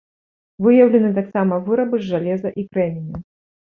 Выяўлены 0.67 1.13
таксама 1.19 1.61
вырабы 1.69 1.95
з 2.03 2.13
жалеза 2.15 2.49
і 2.61 2.71
крэменю. 2.71 3.27